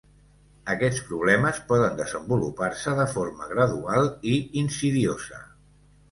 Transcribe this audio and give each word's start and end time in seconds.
Aquests 0.73 1.01
problemes 1.09 1.59
poden 1.71 1.99
desenvolupar-se 1.99 2.93
de 2.99 3.05
forma 3.11 3.49
gradual 3.51 4.09
i 4.31 4.33
insidiosa. 4.63 5.43